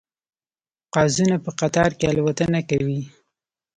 قازونه 0.95 1.35
په 1.45 1.51
قطار 1.59 1.91
کې 1.99 2.05
الوتنه 2.11 2.59
کوي 2.69 3.01